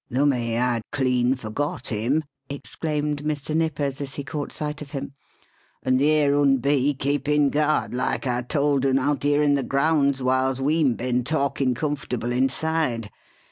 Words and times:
"Lummy! 0.09 0.57
I'd 0.57 0.81
clean 0.91 1.35
forgot 1.35 1.89
him!" 1.89 2.23
exclaimed 2.49 3.21
Mr. 3.21 3.53
Nippers 3.55 4.01
as 4.01 4.15
he 4.15 4.23
caught 4.23 4.51
sight 4.51 4.81
of 4.81 4.89
him. 4.89 5.13
"And 5.83 5.99
theer 5.99 6.33
un 6.39 6.57
be 6.57 6.95
keepin' 6.95 7.51
guard, 7.51 7.93
like 7.93 8.25
I 8.25 8.41
told 8.41 8.83
un, 8.83 8.97
out 8.97 9.21
here 9.21 9.43
in 9.43 9.53
the 9.53 9.61
grounds 9.61 10.23
whiles 10.23 10.59
weem 10.59 10.97
ben 10.97 11.23
talkin' 11.23 11.75
comfortable 11.75 12.31
inside. 12.31 13.11